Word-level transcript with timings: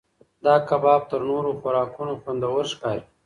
دا 0.45 0.55
کباب 0.69 1.01
تر 1.09 1.21
نورو 1.29 1.51
خوراکونو 1.61 2.13
خوندور 2.21 2.63
ښکاري. 2.71 3.03